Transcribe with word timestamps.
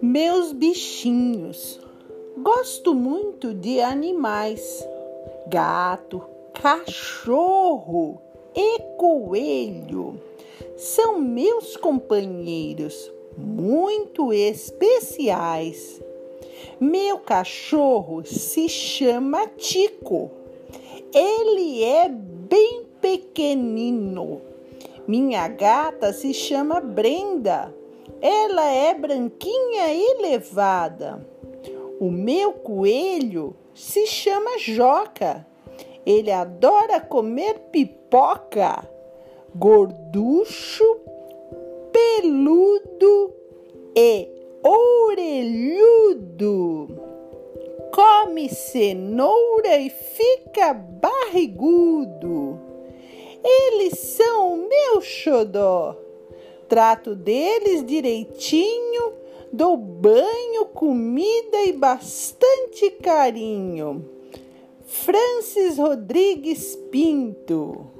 Meus 0.00 0.52
bichinhos. 0.52 1.80
Gosto 2.38 2.94
muito 2.94 3.52
de 3.52 3.80
animais. 3.80 4.86
Gato, 5.48 6.22
cachorro 6.54 8.20
e 8.54 8.80
coelho 8.96 10.20
são 10.76 11.20
meus 11.20 11.76
companheiros 11.76 13.12
muito 13.36 14.32
especiais. 14.32 16.00
Meu 16.80 17.18
cachorro 17.18 18.24
se 18.24 18.68
chama 18.68 19.46
Tico. 19.48 20.30
Ele 21.12 21.82
é 21.82 22.08
bem 22.08 22.86
pequenino. 23.36 24.40
Minha 25.06 25.46
gata 25.46 26.10
se 26.10 26.32
chama 26.32 26.80
Brenda. 26.80 27.72
Ela 28.22 28.64
é 28.72 28.94
branquinha 28.94 29.92
e 29.92 30.22
levada. 30.22 31.22
O 32.00 32.10
meu 32.10 32.54
coelho 32.54 33.54
se 33.74 34.06
chama 34.06 34.58
Joca. 34.58 35.46
Ele 36.06 36.32
adora 36.32 36.98
comer 36.98 37.58
pipoca, 37.70 38.88
gorducho, 39.54 40.98
peludo 41.92 43.34
e 43.94 44.30
orelhudo. 44.62 46.06
Come 47.92 48.48
cenoura 48.48 49.76
e 49.78 49.90
fica 49.90 50.72
barrigudo. 50.72 52.65
Eles 53.48 53.98
são 53.98 54.54
o 54.54 54.68
meu 54.68 55.00
xodó. 55.00 55.96
Trato 56.68 57.14
deles 57.14 57.86
direitinho, 57.86 59.12
dou 59.52 59.76
banho, 59.76 60.66
comida 60.74 61.62
e 61.64 61.72
bastante 61.72 62.90
carinho. 62.90 64.04
Francis 64.84 65.78
Rodrigues 65.78 66.74
Pinto 66.90 67.95